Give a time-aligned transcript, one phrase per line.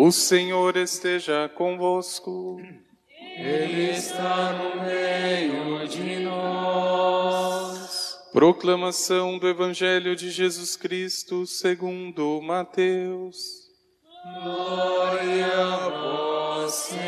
[0.00, 2.62] O Senhor esteja convosco.
[3.36, 8.16] Ele está no meio de nós.
[8.32, 13.72] Proclamação do Evangelho de Jesus Cristo segundo Mateus.
[14.40, 17.02] Glória a vós, Senhor.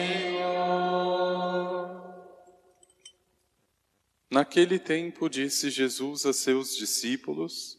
[4.29, 7.79] Naquele tempo disse Jesus a seus discípulos: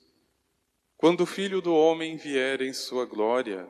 [0.95, 3.69] Quando o Filho do homem vier em sua glória,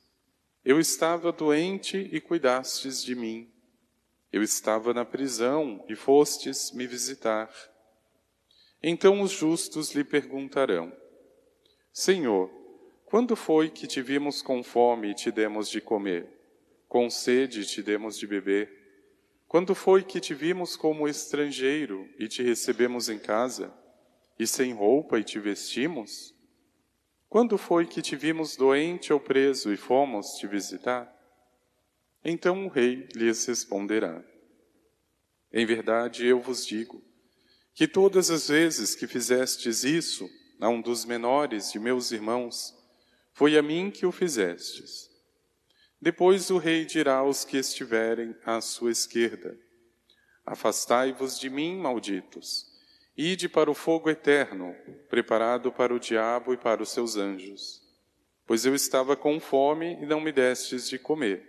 [0.63, 3.51] Eu estava doente e cuidastes de mim.
[4.31, 7.49] Eu estava na prisão e fostes me visitar.
[8.81, 10.95] Então os justos lhe perguntarão:
[11.91, 12.49] Senhor,
[13.05, 16.27] quando foi que te vimos com fome e te demos de comer?
[16.87, 18.71] Com sede te demos de beber?
[19.47, 23.73] Quando foi que te vimos como estrangeiro e te recebemos em casa?
[24.37, 26.35] E sem roupa e te vestimos?
[27.31, 31.09] Quando foi que te vimos doente ou preso e fomos te visitar?
[32.25, 34.21] Então o rei lhes responderá:
[35.49, 37.01] Em verdade eu vos digo,
[37.73, 42.77] que todas as vezes que fizestes isso a um dos menores de meus irmãos,
[43.31, 45.09] foi a mim que o fizestes.
[46.01, 49.57] Depois o rei dirá aos que estiverem à sua esquerda:
[50.45, 52.70] Afastai-vos de mim, malditos
[53.17, 54.73] Ide para o fogo eterno,
[55.09, 57.81] preparado para o diabo e para os seus anjos.
[58.45, 61.45] Pois eu estava com fome e não me destes de comer.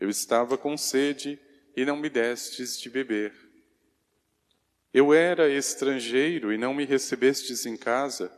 [0.00, 1.38] Eu estava com sede
[1.76, 3.32] e não me destes de beber.
[4.92, 8.32] Eu era estrangeiro e não me recebestes em casa.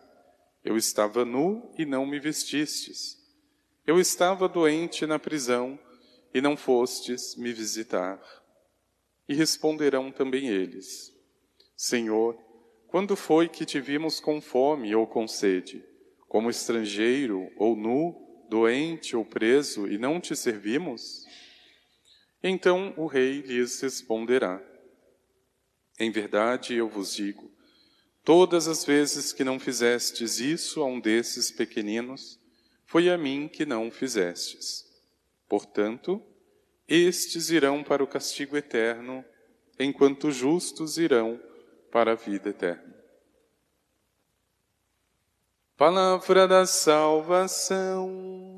[0.65, 3.17] Eu estava nu e não me vestistes.
[3.87, 5.79] Eu estava doente na prisão
[6.35, 8.21] e não fostes me visitar.
[9.29, 11.15] E responderão também eles:
[11.83, 12.37] Senhor,
[12.89, 15.83] quando foi que te vimos com fome ou com sede,
[16.29, 21.25] como estrangeiro ou nu, doente ou preso e não te servimos?
[22.43, 24.63] Então o rei lhes responderá:
[25.99, 27.51] Em verdade eu vos digo,
[28.23, 32.39] todas as vezes que não fizestes isso a um desses pequeninos,
[32.85, 34.85] foi a mim que não fizestes.
[35.49, 36.23] Portanto,
[36.87, 39.25] estes irão para o castigo eterno,
[39.79, 41.41] enquanto justos irão
[41.91, 42.95] para a vida eterna.
[45.77, 48.50] Palavra da salvação.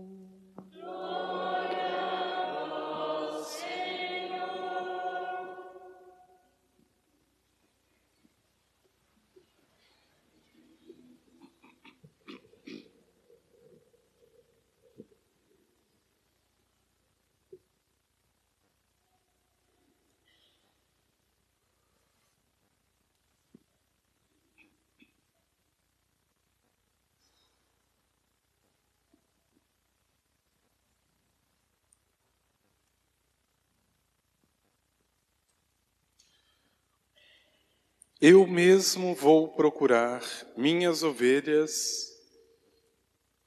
[38.24, 40.22] Eu mesmo vou procurar
[40.56, 42.16] minhas ovelhas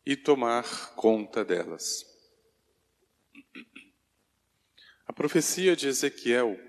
[0.06, 2.06] e tomar conta delas.
[5.08, 6.60] A profecia de Ezequiel,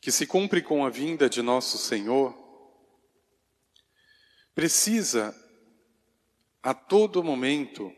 [0.00, 2.36] que se cumpre com a vinda de nosso Senhor,
[4.52, 5.32] precisa
[6.60, 7.94] a todo momento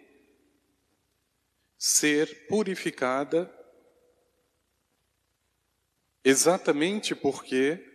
[1.79, 3.51] ser purificada,
[6.23, 7.94] exatamente porque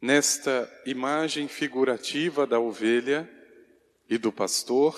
[0.00, 3.28] nesta imagem figurativa da ovelha
[4.08, 4.96] e do pastor,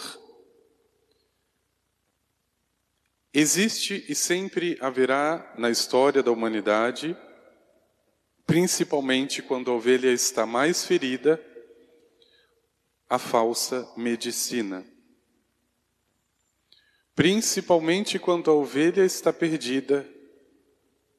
[3.32, 7.16] existe e sempre haverá na história da humanidade,
[8.46, 11.42] principalmente quando a ovelha está mais ferida,
[13.08, 14.84] a falsa medicina.
[17.18, 20.08] principalmente quando a ovelha está perdida,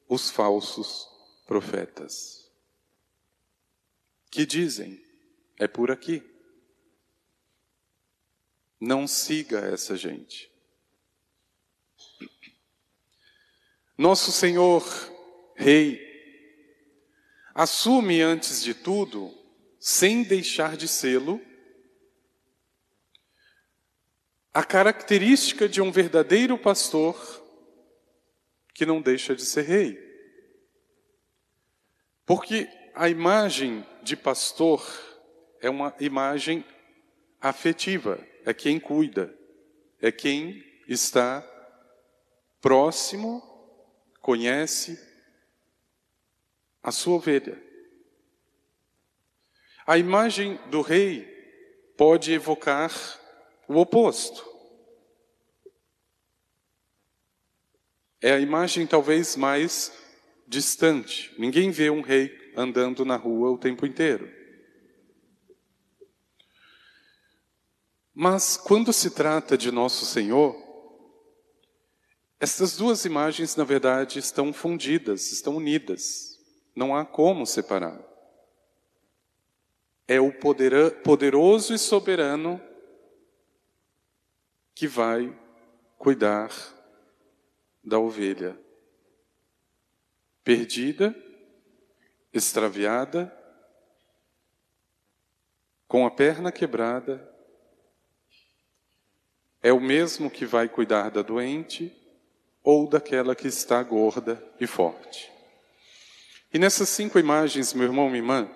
[0.08, 1.06] os falsos
[1.46, 2.39] profetas,
[4.30, 5.02] que dizem:
[5.58, 6.22] é por aqui.
[8.80, 10.50] Não siga essa gente.
[13.98, 14.82] Nosso Senhor
[15.54, 16.08] Rei
[17.54, 19.36] assume antes de tudo,
[19.78, 21.38] sem deixar de sê-lo,
[24.54, 27.16] a característica de um verdadeiro pastor
[28.74, 29.98] que não deixa de ser rei.
[32.24, 32.66] Porque
[33.00, 34.86] a imagem de pastor
[35.58, 36.62] é uma imagem
[37.40, 39.34] afetiva, é quem cuida,
[40.02, 41.42] é quem está
[42.60, 43.42] próximo,
[44.20, 45.00] conhece
[46.82, 47.58] a sua ovelha.
[49.86, 51.24] A imagem do rei
[51.96, 52.92] pode evocar
[53.66, 54.46] o oposto.
[58.20, 59.90] É a imagem talvez mais
[60.50, 61.32] distante.
[61.38, 64.28] Ninguém vê um rei andando na rua o tempo inteiro.
[68.12, 70.56] Mas quando se trata de Nosso Senhor,
[72.40, 76.36] essas duas imagens, na verdade, estão fundidas, estão unidas.
[76.74, 78.02] Não há como separar.
[80.08, 82.60] É o poderoso e soberano
[84.74, 85.32] que vai
[85.96, 86.50] cuidar
[87.84, 88.58] da ovelha
[90.50, 91.14] perdida,
[92.32, 93.32] extraviada,
[95.86, 97.24] com a perna quebrada,
[99.62, 101.96] é o mesmo que vai cuidar da doente
[102.64, 105.30] ou daquela que está gorda e forte.
[106.52, 108.50] E nessas cinco imagens, meu irmão, minha irmã,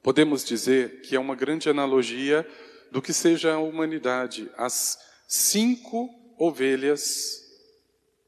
[0.00, 2.48] podemos dizer que é uma grande analogia
[2.92, 6.08] do que seja a humanidade, as cinco
[6.38, 7.42] ovelhas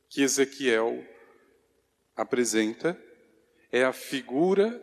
[0.09, 1.15] que Ezequiel
[2.17, 3.01] apresenta
[3.71, 4.83] é a figura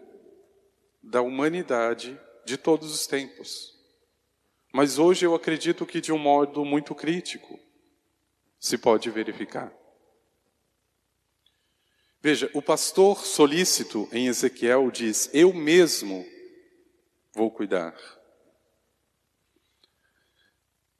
[1.01, 3.73] da humanidade de todos os tempos.
[4.71, 7.59] Mas hoje eu acredito que de um modo muito crítico
[8.59, 9.73] se pode verificar.
[12.21, 16.25] Veja, o pastor solícito em Ezequiel diz: Eu mesmo
[17.33, 17.93] vou cuidar.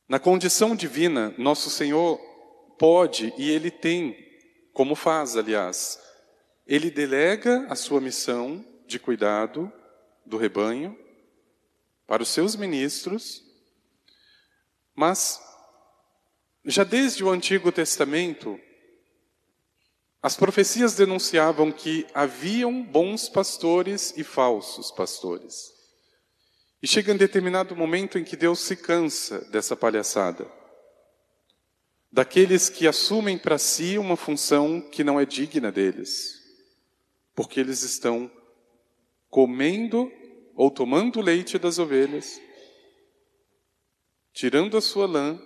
[0.07, 2.19] Na condição divina, nosso Senhor
[2.77, 4.15] pode e ele tem,
[4.74, 5.97] como faz, aliás,
[6.65, 9.71] ele delega a sua missão de cuidado
[10.25, 10.98] do rebanho
[12.07, 13.44] para os seus ministros,
[14.95, 15.42] mas
[16.65, 18.60] já desde o Antigo Testamento,
[20.21, 25.74] as profecias denunciavam que haviam bons pastores e falsos pastores.
[26.81, 30.50] E chega um determinado momento em que Deus se cansa dessa palhaçada.
[32.10, 36.42] Daqueles que assumem para si uma função que não é digna deles
[37.35, 38.31] porque eles estão
[39.30, 40.12] comendo
[40.56, 42.39] ou tomando leite das ovelhas,
[44.31, 45.39] tirando a sua lã,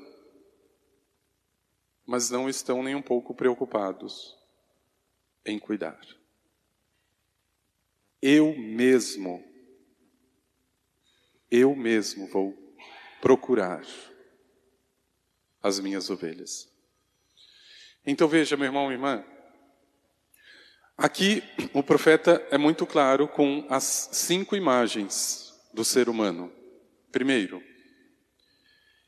[2.05, 4.37] mas não estão nem um pouco preocupados
[5.45, 5.99] em cuidar.
[8.21, 9.43] Eu mesmo,
[11.49, 12.57] eu mesmo vou
[13.21, 13.85] procurar
[15.61, 16.69] as minhas ovelhas.
[18.05, 19.23] Então veja, meu irmão e irmã,
[20.97, 21.43] Aqui
[21.75, 26.51] o profeta é muito claro com as cinco imagens do ser humano.
[27.11, 27.63] Primeiro,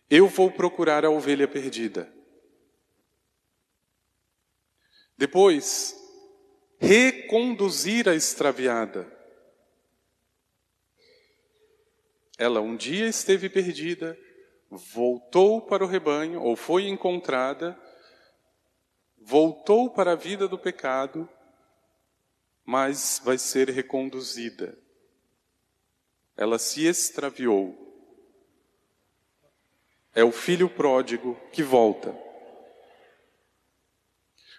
[0.08, 2.14] eu vou procurar a ovelha perdida.
[5.18, 5.96] Depois,
[6.78, 9.12] reconduzir a extraviada.
[12.38, 14.16] Ela um dia esteve perdida,
[14.70, 17.76] voltou para o rebanho, ou foi encontrada,
[19.18, 21.28] voltou para a vida do pecado
[22.70, 24.78] mas vai ser reconduzida.
[26.38, 27.76] Ela se extraviou.
[30.14, 32.16] É o filho pródigo que volta.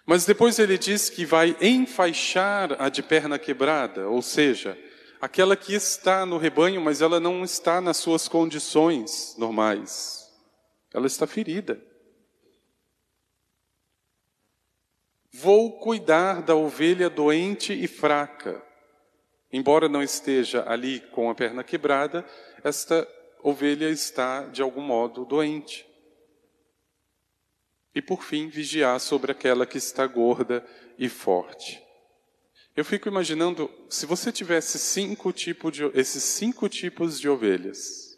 [0.05, 4.77] Mas depois ele diz que vai enfaixar a de perna quebrada, ou seja,
[5.21, 10.29] aquela que está no rebanho, mas ela não está nas suas condições normais.
[10.93, 11.81] Ela está ferida.
[15.33, 18.61] Vou cuidar da ovelha doente e fraca.
[19.51, 22.25] Embora não esteja ali com a perna quebrada,
[22.63, 23.07] esta
[23.41, 25.85] ovelha está de algum modo doente.
[27.93, 30.65] E por fim, vigiar sobre aquela que está gorda
[30.97, 31.81] e forte.
[32.75, 38.17] Eu fico imaginando, se você tivesse cinco tipos de, esses cinco tipos de ovelhas,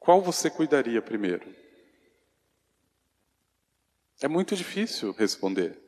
[0.00, 1.54] qual você cuidaria primeiro?
[4.20, 5.85] É muito difícil responder.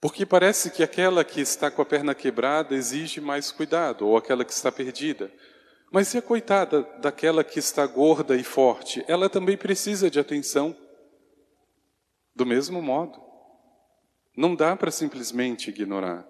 [0.00, 4.44] Porque parece que aquela que está com a perna quebrada exige mais cuidado, ou aquela
[4.44, 5.30] que está perdida.
[5.92, 9.04] Mas e a coitada daquela que está gorda e forte?
[9.06, 10.74] Ela também precisa de atenção.
[12.34, 13.20] Do mesmo modo.
[14.34, 16.26] Não dá para simplesmente ignorar.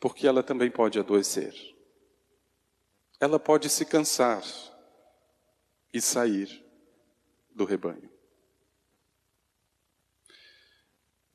[0.00, 1.54] Porque ela também pode adoecer.
[3.20, 4.42] Ela pode se cansar
[5.94, 6.62] e sair
[7.54, 8.10] do rebanho.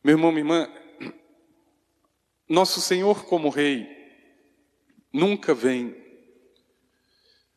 [0.03, 0.82] Meu irmão, minha irmã,
[2.53, 3.89] nosso Senhor, como Rei,
[5.11, 5.95] nunca vem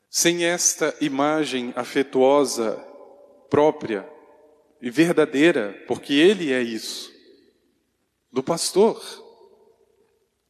[0.09, 2.83] sem esta imagem afetuosa,
[3.50, 4.09] própria
[4.81, 7.12] e verdadeira, porque Ele é isso,
[8.33, 9.03] do pastor.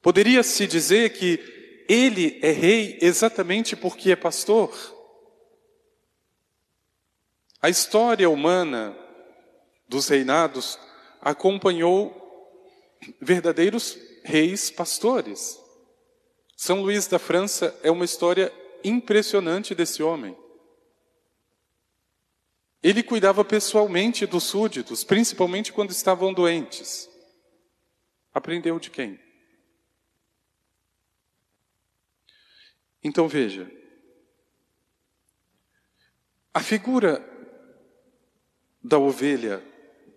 [0.01, 4.73] Poderia-se dizer que Ele é Rei exatamente porque é pastor.
[7.61, 8.97] A história humana
[9.89, 10.79] dos reinados
[11.21, 12.15] acompanhou
[13.21, 15.57] verdadeiros reis pastores.
[16.57, 18.53] São Luís da França é uma história
[18.83, 20.37] impressionante desse homem.
[22.83, 27.09] Ele cuidava pessoalmente dos súditos, principalmente quando estavam doentes.
[28.35, 29.19] Aprendeu de quem?
[33.03, 33.71] Então veja,
[36.53, 37.25] a figura
[38.83, 39.65] da ovelha,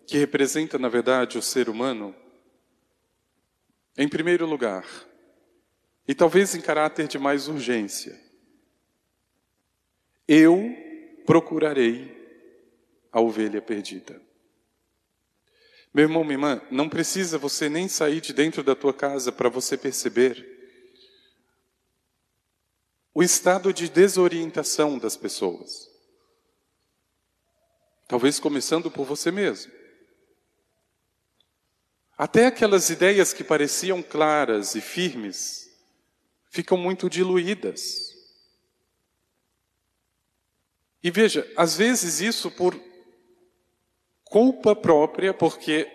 [0.08, 2.16] que representa, na verdade, o ser humano,
[4.00, 4.86] em primeiro lugar,
[6.08, 8.18] e talvez em caráter de mais urgência,
[10.26, 10.74] eu
[11.26, 12.18] procurarei
[13.12, 14.22] a ovelha perdida.
[15.94, 19.50] Meu irmão, minha irmã, não precisa você nem sair de dentro da tua casa para
[19.50, 20.48] você perceber
[23.14, 25.90] o estado de desorientação das pessoas.
[28.08, 29.79] Talvez começando por você mesmo.
[32.20, 35.74] Até aquelas ideias que pareciam claras e firmes
[36.50, 38.14] ficam muito diluídas.
[41.02, 42.78] E veja, às vezes isso por
[44.26, 45.90] culpa própria, porque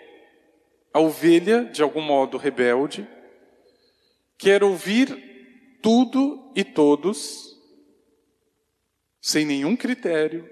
[0.95, 3.07] a ovelha, de algum modo rebelde,
[4.39, 7.55] quer ouvir tudo e todos,
[9.21, 10.49] sem nenhum critério.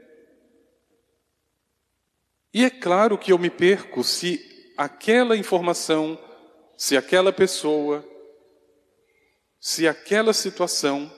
[2.52, 6.18] E é claro que eu me perco se aquela informação,
[6.76, 8.04] se aquela pessoa,
[9.60, 11.10] se aquela situação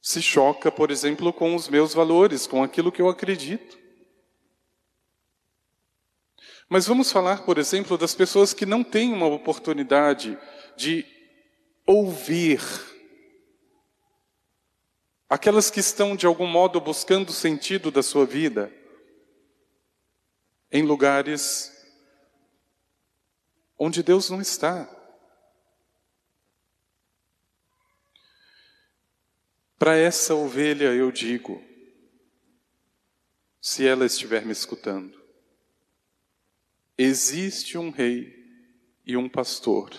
[0.00, 3.78] se choca, por exemplo, com os meus valores, com aquilo que eu acredito.
[6.68, 10.38] Mas vamos falar, por exemplo, das pessoas que não têm uma oportunidade
[10.76, 11.04] de
[11.84, 12.60] ouvir.
[15.28, 18.72] Aquelas que estão, de algum modo, buscando o sentido da sua vida
[20.70, 21.75] em lugares
[23.78, 24.88] onde Deus não está.
[29.78, 31.62] Para essa ovelha eu digo,
[33.60, 35.22] se ela estiver me escutando,
[36.96, 38.34] existe um rei
[39.04, 39.90] e um pastor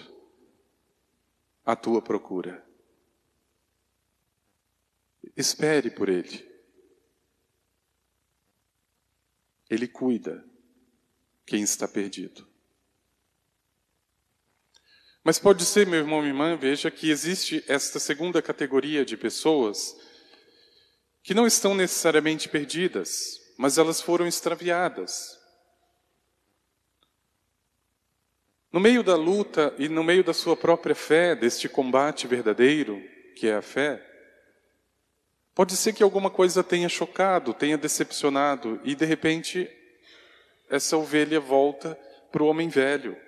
[1.63, 2.65] à tua procura.
[5.36, 6.48] Espere por ele.
[9.69, 10.43] Ele cuida
[11.46, 12.48] quem está perdido.
[15.27, 19.93] Mas pode ser, meu irmão, minha irmã, veja que existe esta segunda categoria de pessoas
[21.22, 25.38] que não estão necessariamente perdidas, mas elas foram extraviadas.
[28.72, 33.03] No meio da luta e no meio da sua própria fé, deste combate verdadeiro,
[33.36, 34.01] que é a fé,
[35.53, 39.69] pode ser que alguma coisa tenha chocado, tenha decepcionado, e de repente
[40.69, 42.00] essa ovelha volta
[42.31, 43.26] para o homem velho.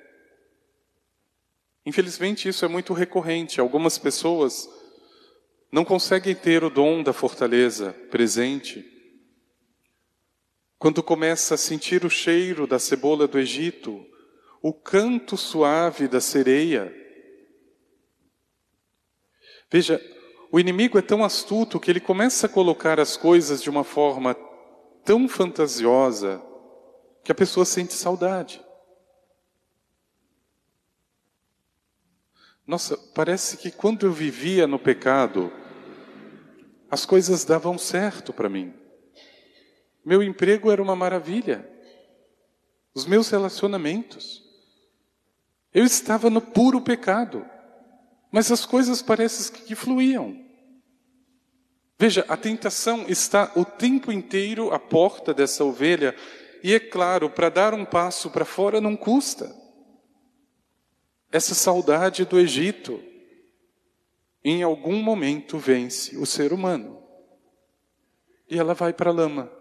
[1.86, 3.60] Infelizmente, isso é muito recorrente.
[3.60, 4.70] Algumas pessoas
[5.72, 8.86] não conseguem ter o dom da fortaleza presente.
[10.78, 14.06] Quando começa a sentir o cheiro da cebola do Egito,
[14.62, 16.94] o canto suave da sereia.
[19.72, 20.02] Veja,
[20.52, 24.36] o inimigo é tão astuto que ele começa a colocar as coisas de uma forma
[25.06, 26.42] tão fantasiosa
[27.24, 28.62] que a pessoa sente saudade.
[32.70, 35.52] Nossa, parece que quando eu vivia no pecado,
[36.88, 38.72] as coisas davam certo para mim.
[40.06, 41.68] Meu emprego era uma maravilha.
[42.94, 44.44] Os meus relacionamentos.
[45.74, 47.44] Eu estava no puro pecado.
[48.32, 50.40] Mas as coisas parecem que fluíam.
[51.98, 56.16] Veja, a tentação está o tempo inteiro à porta dessa ovelha,
[56.64, 59.59] e é claro, para dar um passo para fora não custa.
[61.32, 63.04] Essa saudade do Egito,
[64.44, 67.04] em algum momento vence o ser humano.
[68.50, 69.52] E ela vai para a lama.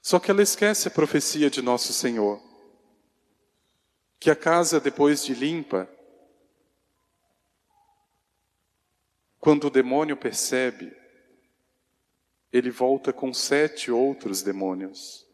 [0.00, 2.40] Só que ela esquece a profecia de Nosso Senhor,
[4.18, 5.88] que a casa depois de limpa,
[9.38, 10.96] quando o demônio percebe,
[12.50, 15.26] ele volta com sete outros demônios,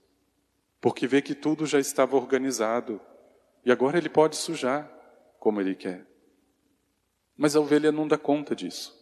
[0.81, 3.01] porque vê que tudo já estava organizado
[3.64, 4.90] e agora ele pode sujar
[5.38, 6.06] como ele quer.
[7.37, 8.94] Mas a ovelha não dá conta disso.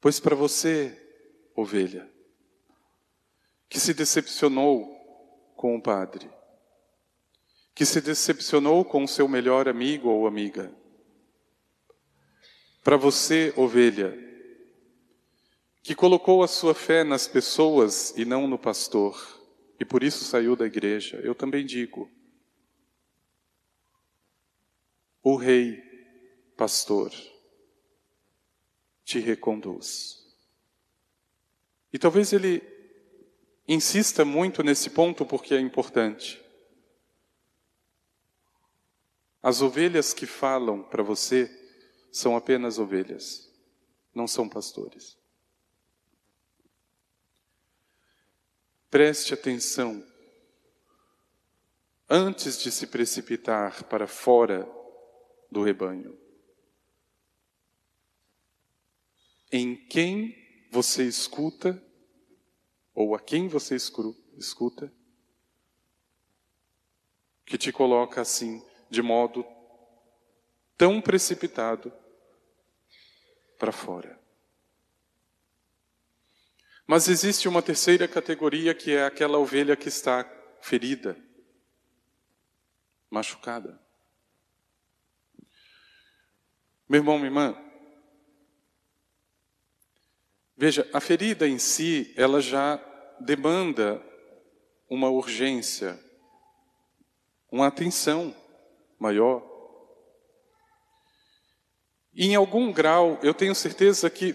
[0.00, 0.96] Pois para você,
[1.54, 2.08] ovelha,
[3.68, 4.94] que se decepcionou
[5.56, 6.30] com o padre,
[7.74, 10.72] que se decepcionou com o seu melhor amigo ou amiga,
[12.82, 14.16] para você, ovelha,
[15.82, 19.35] que colocou a sua fé nas pessoas e não no pastor,
[19.78, 22.10] e por isso saiu da igreja, eu também digo:
[25.22, 25.82] o Rei,
[26.56, 27.12] pastor,
[29.04, 30.24] te reconduz.
[31.92, 32.62] E talvez ele
[33.66, 36.42] insista muito nesse ponto porque é importante.
[39.42, 41.50] As ovelhas que falam para você
[42.10, 43.52] são apenas ovelhas,
[44.14, 45.16] não são pastores.
[48.96, 50.02] Preste atenção.
[52.08, 54.66] Antes de se precipitar para fora
[55.52, 56.18] do rebanho.
[59.52, 60.34] Em quem
[60.72, 61.78] você escuta,
[62.94, 64.90] ou a quem você escuta,
[67.44, 69.44] que te coloca assim, de modo
[70.74, 71.92] tão precipitado
[73.58, 74.18] para fora.
[76.86, 80.24] Mas existe uma terceira categoria que é aquela ovelha que está
[80.60, 81.16] ferida,
[83.10, 83.80] machucada.
[86.88, 87.56] Meu irmão, minha irmã,
[90.56, 92.76] veja, a ferida em si, ela já
[93.18, 94.00] demanda
[94.88, 95.98] uma urgência,
[97.50, 98.32] uma atenção
[98.96, 99.44] maior.
[102.14, 104.32] E em algum grau, eu tenho certeza que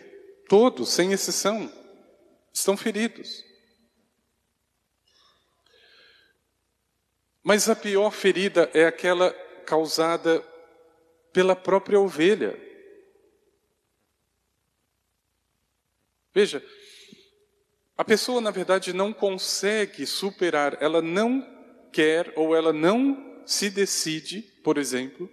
[0.50, 1.72] todos, sem exceção,
[2.54, 3.46] estão feridos.
[7.44, 9.32] Mas a pior ferida é aquela
[9.66, 10.42] causada
[11.34, 12.60] pela própria ovelha.
[16.34, 16.64] Veja,
[17.98, 21.42] a pessoa na verdade não consegue superar, ela não
[21.92, 25.30] quer ou ela não se decide, por exemplo,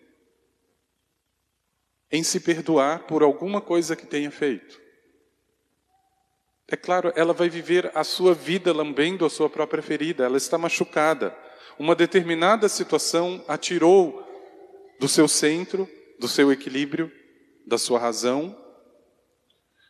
[2.10, 4.87] em se perdoar por alguma coisa que tenha feito.
[6.70, 10.58] É claro, ela vai viver a sua vida lambendo a sua própria ferida, ela está
[10.58, 11.34] machucada.
[11.78, 14.22] Uma determinada situação a tirou
[15.00, 17.10] do seu centro, do seu equilíbrio,
[17.66, 18.54] da sua razão,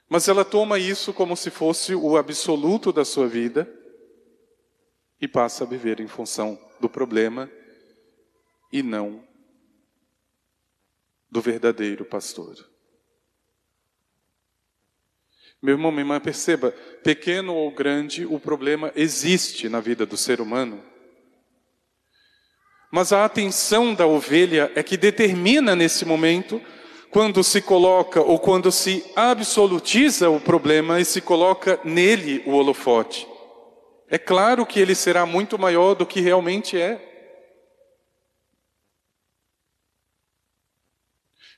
[0.09, 3.69] mas ela toma isso como se fosse o absoluto da sua vida
[5.21, 7.51] e passa a viver em função do problema
[8.73, 9.23] e não
[11.31, 12.57] do verdadeiro pastor.
[15.61, 16.71] Meu irmão, minha irmã, perceba,
[17.03, 20.83] pequeno ou grande, o problema existe na vida do ser humano.
[22.93, 26.61] Mas a atenção da ovelha é que determina nesse momento
[27.11, 33.27] quando se coloca ou quando se absolutiza o problema e se coloca nele o holofote.
[34.09, 37.08] É claro que ele será muito maior do que realmente é.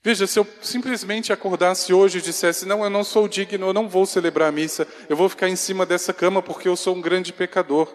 [0.02, 3.88] Veja, se eu simplesmente acordasse hoje e dissesse: Não, eu não sou digno, eu não
[3.88, 7.00] vou celebrar a missa, eu vou ficar em cima dessa cama porque eu sou um
[7.00, 7.94] grande pecador.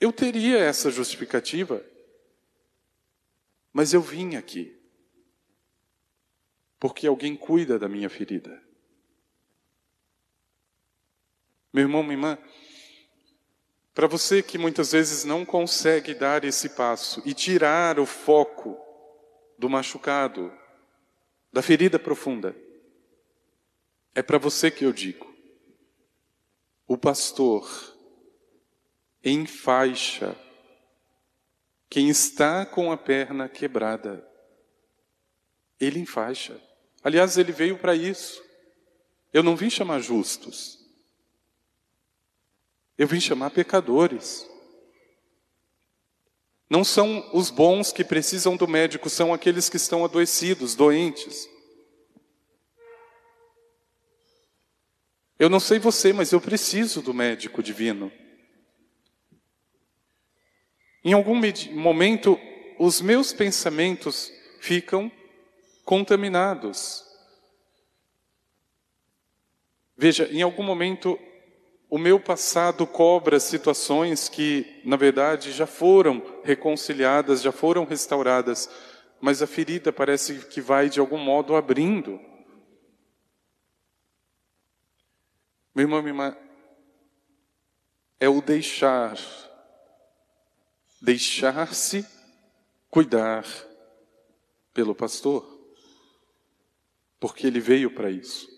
[0.00, 1.84] Eu teria essa justificativa,
[3.72, 4.82] mas eu vim aqui
[6.82, 8.60] porque alguém cuida da minha ferida.
[11.72, 12.38] Meu irmão, minha irmã,
[13.94, 18.78] para você que muitas vezes não consegue dar esse passo e tirar o foco
[19.58, 20.52] do machucado,
[21.52, 22.56] da ferida profunda,
[24.14, 25.32] é para você que eu digo.
[26.86, 27.68] O pastor
[29.24, 30.36] enfaixa
[31.88, 34.26] quem está com a perna quebrada.
[35.78, 36.58] Ele enfaixa.
[37.04, 38.42] Aliás, ele veio para isso.
[39.32, 40.81] Eu não vim chamar justos.
[42.96, 44.46] Eu vim chamar pecadores.
[46.68, 51.48] Não são os bons que precisam do médico, são aqueles que estão adoecidos, doentes.
[55.38, 58.12] Eu não sei você, mas eu preciso do médico divino.
[61.04, 61.38] Em algum
[61.72, 62.38] momento,
[62.78, 65.10] os meus pensamentos ficam
[65.84, 67.04] contaminados.
[69.96, 71.18] Veja, em algum momento,
[71.92, 78.66] o meu passado cobra situações que, na verdade, já foram reconciliadas, já foram restauradas,
[79.20, 82.18] mas a ferida parece que vai de algum modo abrindo.
[85.74, 86.36] Meu irmão, minha irmã,
[88.18, 89.18] é o deixar,
[90.98, 92.06] deixar-se
[92.88, 93.44] cuidar
[94.72, 95.46] pelo pastor,
[97.20, 98.51] porque ele veio para isso.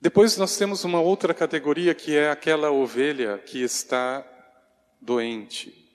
[0.00, 4.24] Depois nós temos uma outra categoria que é aquela ovelha que está
[5.00, 5.86] doente.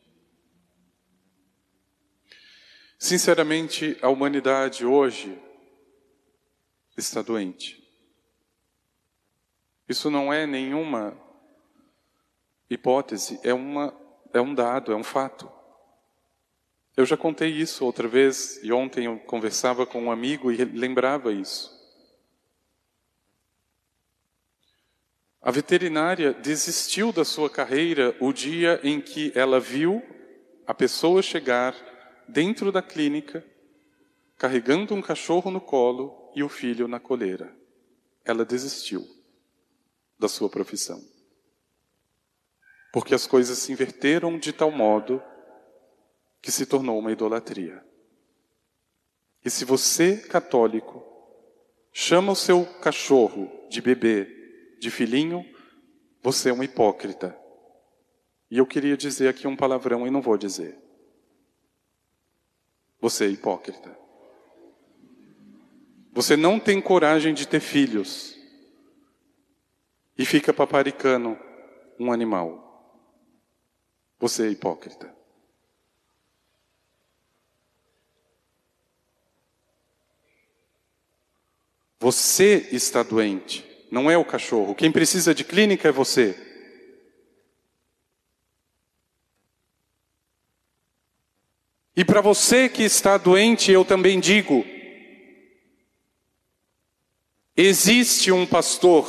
[2.99, 5.41] Sinceramente, a humanidade hoje
[6.97, 7.81] está doente.
[9.87, 11.17] Isso não é nenhuma
[12.69, 13.93] hipótese, é, uma,
[14.33, 15.51] é um dado, é um fato.
[16.95, 21.31] Eu já contei isso outra vez e ontem eu conversava com um amigo e lembrava
[21.31, 21.82] isso.
[25.43, 30.01] A veterinária desistiu da sua carreira o dia em que ela viu
[30.65, 31.75] a pessoa chegar
[32.29, 33.45] dentro da clínica
[34.37, 37.53] carregando um cachorro no colo e o filho na coleira.
[38.23, 39.05] Ela desistiu
[40.17, 41.03] da sua profissão.
[42.93, 45.21] Porque as coisas se inverteram de tal modo
[46.41, 47.83] que se tornou uma idolatria.
[49.43, 51.03] E se você, católico,
[51.91, 54.42] chama o seu cachorro de bebê
[54.83, 55.49] de filhinho,
[56.21, 57.35] você é um hipócrita.
[58.51, 60.77] E eu queria dizer aqui um palavrão e não vou dizer.
[62.99, 63.97] Você é hipócrita.
[66.11, 68.37] Você não tem coragem de ter filhos
[70.17, 71.39] e fica paparicando
[71.97, 72.61] um animal.
[74.19, 75.15] Você é hipócrita.
[81.99, 84.73] Você está doente não é o cachorro.
[84.73, 86.35] Quem precisa de clínica é você.
[91.95, 94.65] E para você que está doente, eu também digo:
[97.55, 99.05] existe um pastor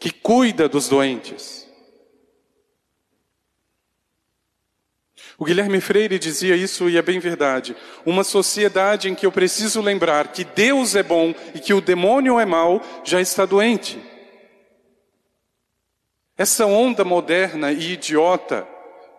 [0.00, 1.67] que cuida dos doentes.
[5.40, 7.76] O Guilherme Freire dizia isso e é bem verdade.
[8.04, 12.40] Uma sociedade em que eu preciso lembrar que Deus é bom e que o demônio
[12.40, 14.00] é mau já está doente.
[16.36, 18.66] Essa onda moderna e idiota,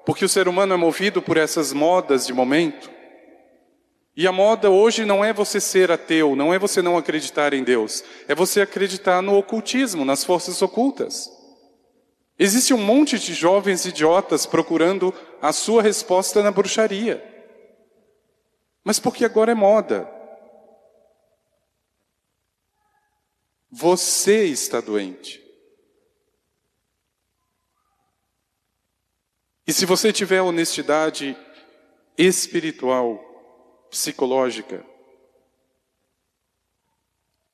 [0.06, 2.92] porque o ser humano é movido por essas modas de momento.
[4.14, 7.64] E a moda hoje não é você ser ateu, não é você não acreditar em
[7.64, 11.39] Deus, é você acreditar no ocultismo, nas forças ocultas.
[12.42, 17.22] Existe um monte de jovens idiotas procurando a sua resposta na bruxaria.
[18.82, 20.10] Mas porque agora é moda.
[23.70, 25.44] Você está doente.
[29.68, 31.38] E se você tiver honestidade
[32.18, 33.20] espiritual,
[33.90, 34.86] psicológica,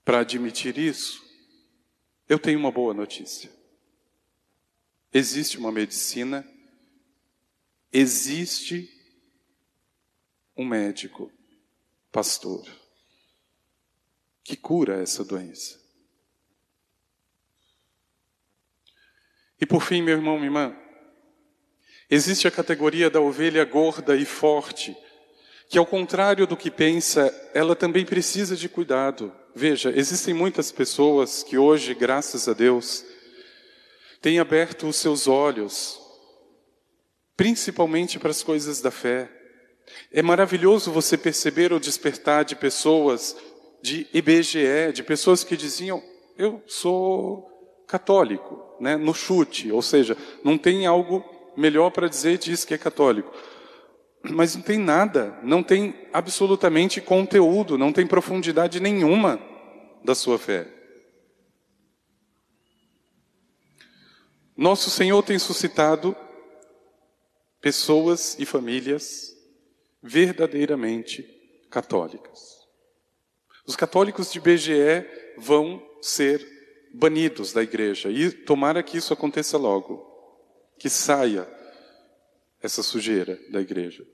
[0.05, 1.25] para admitir isso,
[2.29, 3.54] eu tenho uma boa notícia.
[5.17, 6.45] Existe uma medicina,
[7.89, 8.89] existe
[10.57, 11.31] um médico,
[12.11, 12.67] pastor,
[14.43, 15.79] que cura essa doença.
[19.57, 20.77] E por fim, meu irmão, minha irmã,
[22.09, 24.93] existe a categoria da ovelha gorda e forte,
[25.69, 29.33] que ao contrário do que pensa, ela também precisa de cuidado.
[29.55, 33.14] Veja, existem muitas pessoas que hoje, graças a Deus,
[34.25, 36.01] tem aberto os seus olhos,
[37.37, 39.29] principalmente para as coisas da fé.
[40.11, 43.37] É maravilhoso você perceber o despertar de pessoas
[43.83, 46.01] de IBGE, de pessoas que diziam:
[46.35, 48.97] Eu sou católico, né?
[48.97, 51.23] no chute, ou seja, não tem algo
[51.55, 53.31] melhor para dizer diz que é católico.
[54.23, 59.39] Mas não tem nada, não tem absolutamente conteúdo, não tem profundidade nenhuma
[60.03, 60.67] da sua fé.
[64.55, 66.15] Nosso Senhor tem suscitado
[67.59, 69.35] pessoas e famílias
[70.01, 71.23] verdadeiramente
[71.69, 72.65] católicas.
[73.65, 75.05] Os católicos de BGE
[75.37, 76.47] vão ser
[76.93, 78.09] banidos da igreja.
[78.09, 80.05] E tomara que isso aconteça logo.
[80.77, 81.47] Que saia
[82.61, 84.07] essa sujeira da igreja.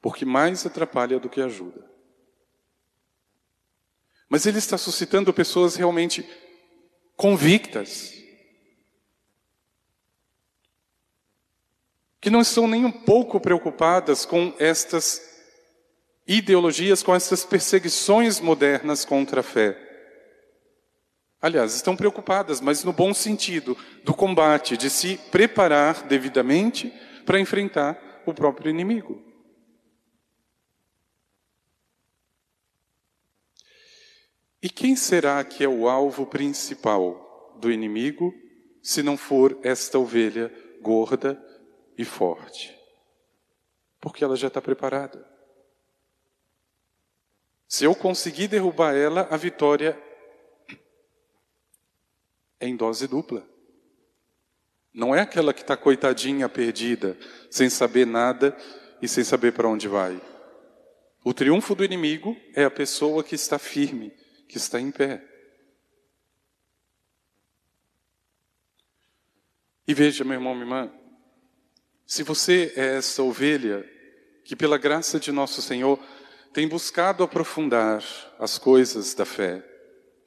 [0.00, 1.90] Porque mais atrapalha do que ajuda.
[4.28, 6.22] Mas ele está suscitando pessoas realmente
[7.16, 8.14] convictas,
[12.20, 15.22] que não estão nem um pouco preocupadas com estas
[16.26, 19.78] ideologias, com essas perseguições modernas contra a fé.
[21.40, 26.92] Aliás, estão preocupadas, mas no bom sentido, do combate, de se preparar devidamente
[27.24, 29.25] para enfrentar o próprio inimigo.
[34.62, 38.34] E quem será que é o alvo principal do inimigo,
[38.82, 41.42] se não for esta ovelha gorda
[41.96, 42.76] e forte?
[44.00, 45.26] Porque ela já está preparada.
[47.68, 50.00] Se eu conseguir derrubar ela, a vitória
[52.60, 53.46] é em dose dupla.
[54.92, 57.18] Não é aquela que está coitadinha, perdida,
[57.50, 58.56] sem saber nada
[59.02, 60.18] e sem saber para onde vai.
[61.22, 64.12] O triunfo do inimigo é a pessoa que está firme,
[64.48, 65.24] que está em pé.
[69.86, 70.92] E veja, meu irmão, minha irmã,
[72.04, 73.88] se você é essa ovelha
[74.44, 75.98] que, pela graça de nosso Senhor,
[76.52, 78.02] tem buscado aprofundar
[78.38, 79.64] as coisas da fé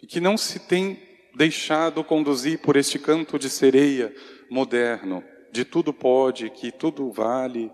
[0.02, 1.02] e que não se tem
[1.36, 4.14] deixado conduzir por este canto de sereia
[4.50, 7.72] moderno, de tudo pode, que tudo vale.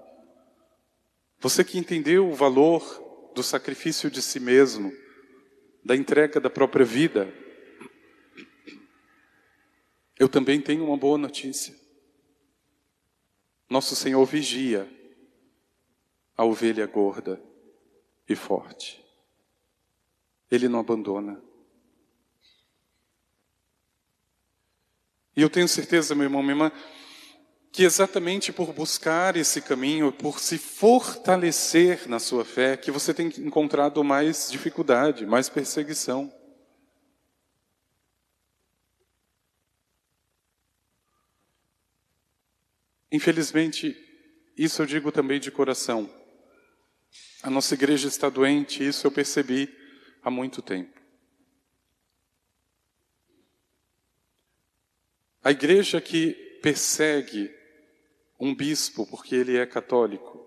[1.39, 4.91] Você que entendeu o valor do sacrifício de si mesmo,
[5.85, 7.31] da entrega da própria vida,
[10.17, 11.75] eu também tenho uma boa notícia.
[13.69, 14.89] Nosso Senhor vigia
[16.35, 17.39] a ovelha gorda
[18.27, 19.05] e forte.
[20.49, 21.39] Ele não abandona.
[25.37, 26.71] E eu tenho certeza, meu irmão, minha irmã,
[27.75, 33.27] que exatamente por buscar esse caminho, por se fortalecer na sua fé, que você tem
[33.27, 36.33] encontrado mais dificuldade, mais perseguição.
[43.11, 43.93] Infelizmente,
[44.57, 46.09] isso eu digo também de coração.
[47.43, 49.69] A nossa igreja está doente, isso eu percebi
[50.23, 50.97] há muito tempo.
[55.43, 57.54] A igreja que persegue
[58.39, 60.45] um bispo porque ele é católico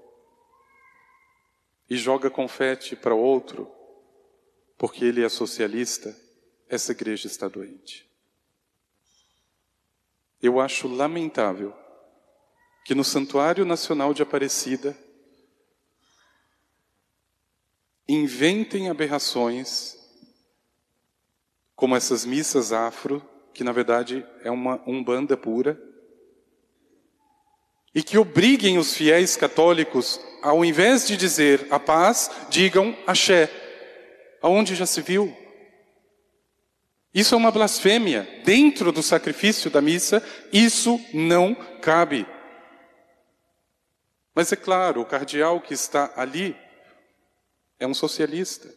[1.88, 3.70] e joga confete para outro
[4.77, 6.16] porque ele é socialista,
[6.68, 8.09] essa igreja está doente.
[10.40, 11.74] Eu acho lamentável
[12.85, 14.96] que no Santuário Nacional de Aparecida
[18.09, 19.98] inventem aberrações,
[21.74, 23.22] como essas missas afro,
[23.53, 25.79] que na verdade é uma umbanda pura,
[27.94, 33.51] e que obriguem os fiéis católicos, ao invés de dizer a paz, digam axé.
[34.40, 35.37] Aonde já se viu?
[37.12, 38.29] Isso é uma blasfêmia.
[38.44, 40.22] Dentro do sacrifício da missa,
[40.53, 42.27] isso não cabe.
[44.35, 46.57] Mas é claro, o cardeal que está ali
[47.81, 48.72] é um socialista.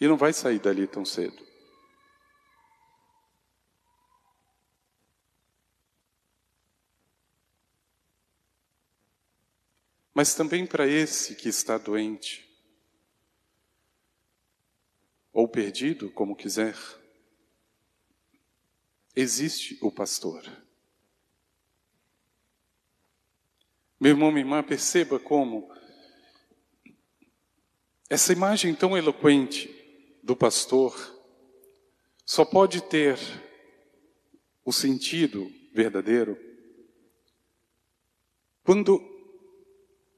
[0.00, 1.49] E não vai sair dali tão cedo.
[10.20, 12.46] Mas também para esse que está doente,
[15.32, 16.76] ou perdido, como quiser,
[19.16, 20.42] existe o pastor.
[23.98, 25.74] Meu irmão, minha irmã, perceba como
[28.10, 29.74] essa imagem tão eloquente
[30.22, 30.94] do pastor
[32.26, 33.18] só pode ter
[34.66, 36.38] o sentido verdadeiro
[38.62, 39.09] quando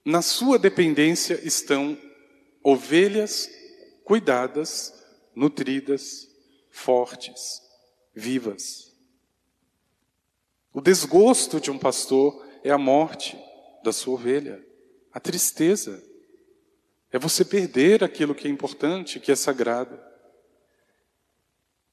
[0.04, 1.96] na sua dependência estão
[2.62, 3.48] ovelhas
[4.04, 4.92] cuidadas,
[5.34, 6.28] nutridas,
[6.70, 7.62] fortes,
[8.14, 8.92] vivas.
[10.72, 13.38] O desgosto de um pastor é a morte
[13.84, 14.64] da sua ovelha.
[15.12, 16.02] A tristeza
[17.10, 20.00] é você perder aquilo que é importante, que é sagrado.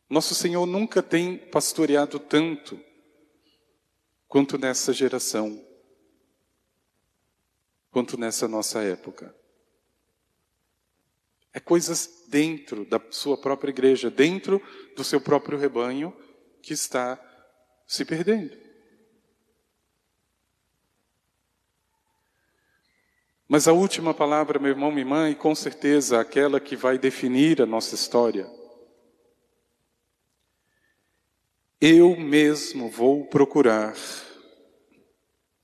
[0.10, 2.80] Nosso Senhor nunca tem pastoreado tanto
[4.28, 5.64] quanto nessa geração,
[7.92, 9.36] quanto nessa nossa época.
[11.54, 14.62] É coisas dentro da sua própria igreja, dentro
[14.96, 16.16] do seu próprio rebanho,
[16.62, 17.20] que está
[17.88, 18.56] se perdendo.
[23.48, 27.60] Mas a última palavra, meu irmão, minha irmã, e com certeza aquela que vai definir
[27.60, 28.48] a nossa história.
[31.82, 33.96] Eu mesmo vou procurar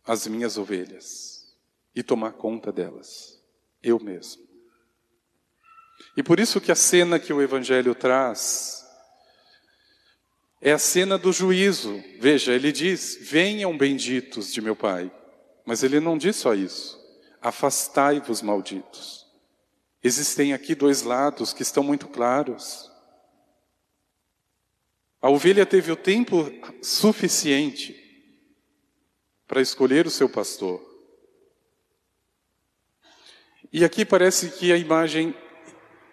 [0.03, 1.34] as minhas ovelhas
[1.95, 3.41] e tomar conta delas.
[3.81, 4.43] Eu mesmo.
[6.17, 8.85] E por isso que a cena que o Evangelho traz
[10.61, 12.03] é a cena do juízo.
[12.19, 15.11] Veja, ele diz: Venham benditos de meu Pai.
[15.65, 16.99] Mas ele não diz só isso.
[17.41, 19.25] Afastai-vos, malditos.
[20.03, 22.91] Existem aqui dois lados que estão muito claros.
[25.21, 26.51] A ovelha teve o tempo
[26.83, 27.99] suficiente
[29.47, 30.94] para escolher o seu pastor.
[33.77, 35.35] E aqui parece que a imagem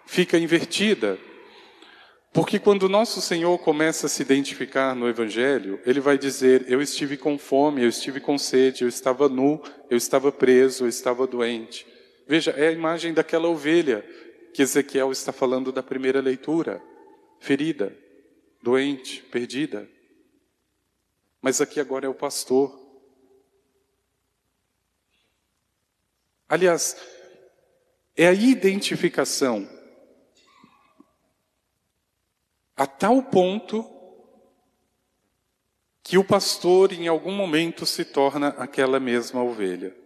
[0.04, 1.16] fica invertida,
[2.32, 7.16] porque quando nosso Senhor começa a se identificar no Evangelho, ele vai dizer: Eu estive
[7.16, 11.86] com fome, eu estive com sede, eu estava nu, eu estava preso, eu estava doente.
[12.26, 14.04] Veja, é a imagem daquela ovelha
[14.52, 16.82] que Ezequiel está falando da primeira leitura:
[17.38, 17.96] ferida,
[18.60, 19.88] doente, perdida.
[21.40, 22.76] Mas aqui agora é o pastor.
[26.48, 26.96] Aliás,
[28.16, 29.68] é a identificação
[32.76, 33.88] a tal ponto
[36.02, 39.96] que o pastor em algum momento se torna aquela mesma ovelha.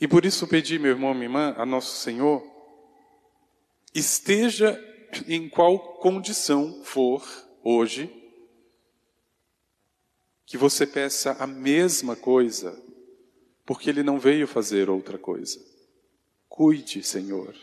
[0.00, 2.42] E por isso pedi, meu irmão, minha irmã, a nosso Senhor,
[3.94, 4.76] esteja
[5.26, 7.24] em qual condição for
[7.62, 8.12] hoje,
[10.44, 12.80] que você peça a mesma coisa,
[13.68, 15.62] porque Ele não veio fazer outra coisa.
[16.48, 17.54] Cuide, Senhor,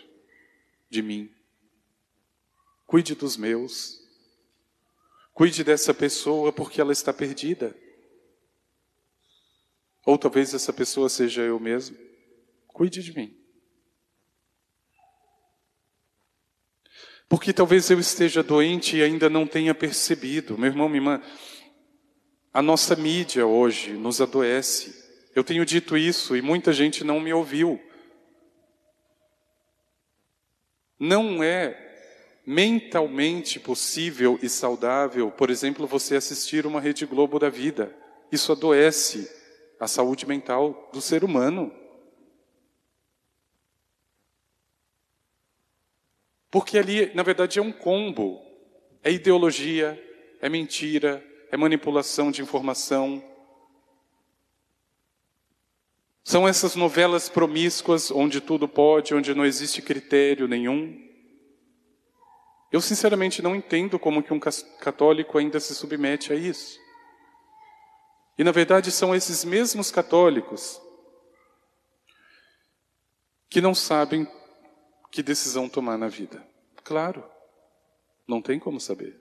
[0.87, 1.33] de mim.
[2.85, 3.99] Cuide dos meus.
[5.33, 7.75] Cuide dessa pessoa porque ela está perdida.
[10.05, 11.97] Ou talvez essa pessoa seja eu mesmo.
[12.67, 13.35] Cuide de mim.
[17.27, 20.55] Porque talvez eu esteja doente e ainda não tenha percebido.
[20.55, 21.23] Meu irmão, minha irmã,
[22.53, 25.04] a nossa mídia hoje nos adoece.
[25.36, 27.78] Eu tenho dito isso e muita gente não me ouviu.
[30.98, 31.82] Não é
[32.45, 37.93] mentalmente possível e saudável, por exemplo, você assistir uma Rede Globo da vida.
[38.32, 39.30] Isso adoece
[39.78, 41.69] a saúde mental do ser humano.
[46.50, 48.41] Porque ali, na verdade, é um combo.
[49.04, 50.02] É ideologia,
[50.39, 51.21] é mentira,
[51.52, 53.21] é manipulação de informação.
[56.27, 60.99] São essas novelas promíscuas onde tudo pode, onde não existe critério nenhum.
[62.71, 66.79] Eu sinceramente não entendo como que um católico ainda se submete a isso.
[68.39, 70.81] E na verdade são esses mesmos católicos
[73.47, 74.27] que não sabem
[75.11, 76.43] que decisão tomar na vida.
[76.83, 77.23] Claro,
[78.27, 79.15] não tem como saber.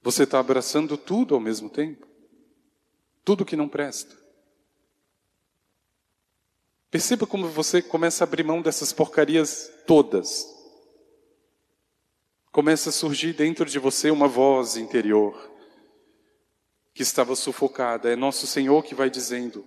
[0.00, 2.13] Você está abraçando tudo ao mesmo tempo?
[3.24, 4.24] Tudo que não presta.
[6.90, 10.46] Perceba como você começa a abrir mão dessas porcarias todas.
[12.52, 15.50] Começa a surgir dentro de você uma voz interior
[16.92, 18.12] que estava sufocada.
[18.12, 19.66] É nosso Senhor que vai dizendo: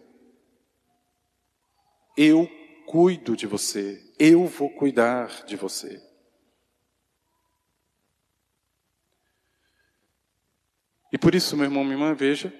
[2.15, 2.49] Eu
[2.85, 6.01] cuido de você, eu vou cuidar de você.
[11.11, 12.53] E por isso, meu irmão, minha irmã, veja,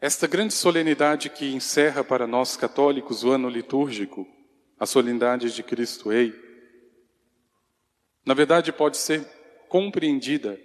[0.00, 4.26] esta grande solenidade que encerra para nós católicos o ano litúrgico,
[4.78, 6.32] a solenidade de Cristo Rei,
[8.24, 9.24] na verdade pode ser
[9.68, 10.58] compreendida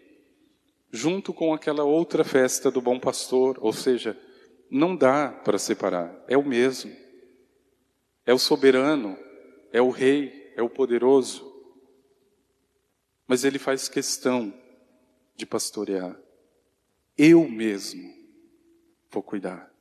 [0.92, 4.16] junto com aquela outra festa do Bom Pastor, ou seja,
[4.70, 6.96] não dá para separar, é o mesmo.
[8.26, 9.18] É o soberano,
[9.72, 11.52] é o rei, é o poderoso.
[13.28, 14.54] Mas ele faz questão
[15.36, 16.16] de pastorear.
[17.18, 18.23] Eu mesmo
[19.14, 19.72] vou cuidar.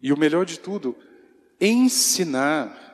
[0.00, 0.96] E o melhor de tudo,
[1.60, 2.86] ensinar.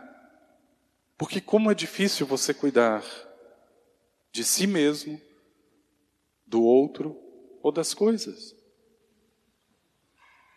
[1.16, 3.04] Porque como é difícil você cuidar
[4.32, 5.20] de si mesmo,
[6.44, 7.16] do outro
[7.62, 8.54] ou das coisas.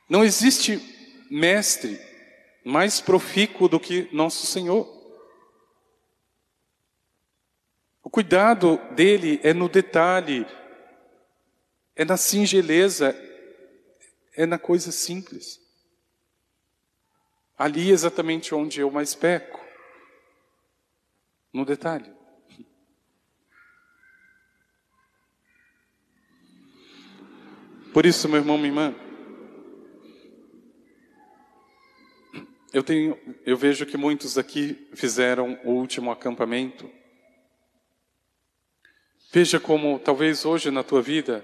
[0.10, 0.82] Não existe
[1.30, 2.00] mestre
[2.66, 4.96] mais profícuo do que nosso Senhor.
[8.04, 10.46] O cuidado dele é no detalhe,
[11.96, 13.16] é na singeleza,
[14.38, 15.60] é na coisa simples.
[17.58, 19.60] Ali exatamente onde eu mais peco.
[21.52, 22.16] No detalhe.
[27.92, 28.96] Por isso, meu irmão, minha irmã,
[32.72, 36.88] eu tenho, eu vejo que muitos aqui fizeram o último acampamento.
[39.32, 41.44] Veja como talvez hoje na tua vida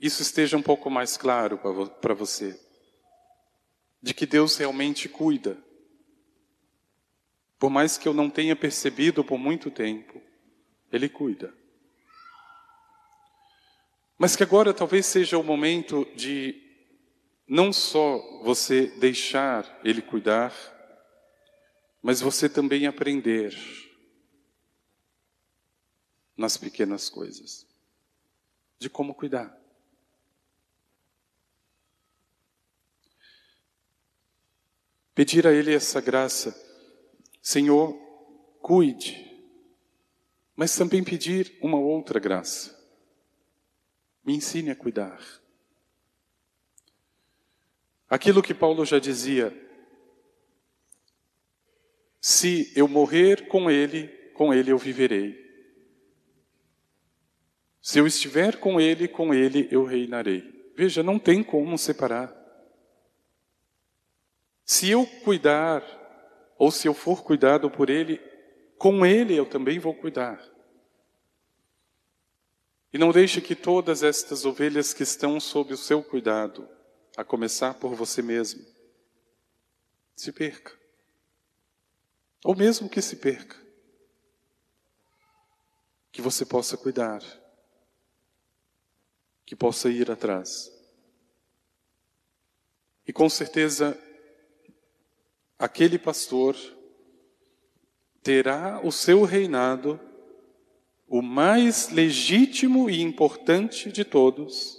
[0.00, 1.58] isso esteja um pouco mais claro
[2.00, 2.58] para você,
[4.00, 5.58] de que Deus realmente cuida.
[7.58, 10.22] Por mais que eu não tenha percebido por muito tempo,
[10.92, 11.52] Ele cuida.
[14.16, 16.62] Mas que agora talvez seja o momento de
[17.46, 20.54] não só você deixar Ele cuidar,
[22.00, 23.56] mas você também aprender
[26.36, 27.66] nas pequenas coisas
[28.78, 29.57] de como cuidar.
[35.18, 36.54] Pedir a Ele essa graça,
[37.42, 37.92] Senhor,
[38.62, 39.28] cuide,
[40.54, 42.78] mas também pedir uma outra graça.
[44.24, 45.20] Me ensine a cuidar.
[48.08, 49.52] Aquilo que Paulo já dizia:
[52.20, 55.36] se eu morrer com Ele, com Ele eu viverei.
[57.82, 60.72] Se eu estiver com Ele, com Ele eu reinarei.
[60.76, 62.37] Veja, não tem como separar.
[64.68, 65.82] Se eu cuidar,
[66.58, 68.18] ou se eu for cuidado por Ele,
[68.76, 70.46] com Ele eu também vou cuidar.
[72.92, 76.68] E não deixe que todas estas ovelhas que estão sob o seu cuidado,
[77.16, 78.62] a começar por você mesmo,
[80.14, 80.78] se perca.
[82.44, 83.56] Ou mesmo que se perca,
[86.12, 87.22] que você possa cuidar,
[89.46, 90.70] que possa ir atrás.
[93.06, 93.98] E com certeza,
[95.58, 96.56] aquele pastor
[98.22, 100.00] terá o seu reinado
[101.08, 104.78] o mais legítimo e importante de todos,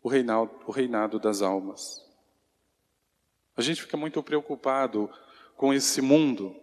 [0.00, 2.06] o reinado, o reinado das almas.
[3.56, 5.10] A gente fica muito preocupado
[5.56, 6.54] com esse mundo.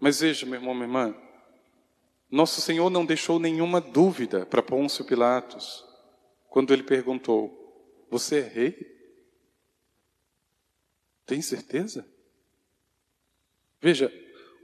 [0.00, 1.14] Mas veja, meu irmão, minha irmã,
[2.30, 5.84] nosso Senhor não deixou nenhuma dúvida para Pôncio Pilatos
[6.48, 8.93] quando ele perguntou: Você é rei?
[11.26, 12.06] Tem certeza?
[13.80, 14.12] Veja,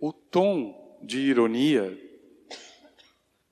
[0.01, 1.99] o tom de ironia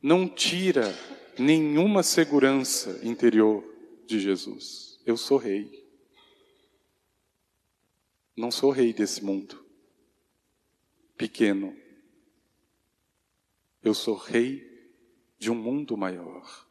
[0.00, 0.94] não tira
[1.38, 3.64] nenhuma segurança interior
[4.06, 5.00] de Jesus.
[5.04, 5.86] Eu sou rei.
[8.36, 9.68] Não sou rei desse mundo
[11.16, 11.76] pequeno.
[13.82, 14.64] Eu sou rei
[15.38, 16.66] de um mundo maior.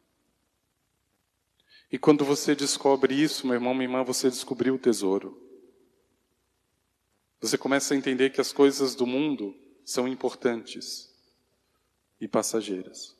[1.92, 5.47] E quando você descobre isso, meu irmão, minha irmã, você descobriu o tesouro.
[7.40, 11.08] Você começa a entender que as coisas do mundo são importantes
[12.20, 13.16] e passageiras.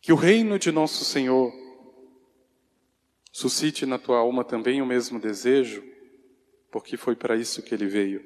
[0.00, 1.52] Que o reino de nosso Senhor
[3.30, 5.84] suscite na tua alma também o mesmo desejo,
[6.70, 8.24] porque foi para isso que ele veio.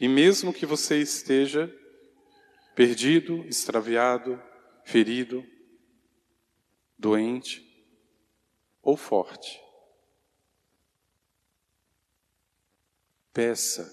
[0.00, 1.72] E mesmo que você esteja
[2.74, 4.42] perdido, extraviado,
[4.84, 5.46] ferido,
[6.98, 7.64] doente
[8.82, 9.63] ou forte,
[13.34, 13.92] peça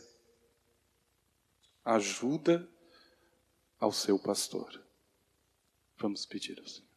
[1.83, 2.69] ajuda
[3.79, 4.79] ao seu pastor.
[5.97, 6.90] Vamos pedir ao Senhor.